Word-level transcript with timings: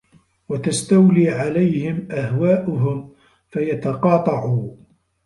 وَتَسْتَوْلِي 0.49 1.29
عَلَيْهِمْ 1.29 2.07
أَهْوَاؤُهُمْ 2.11 3.09
فَيَتَقَاطَعُوا 3.49 4.75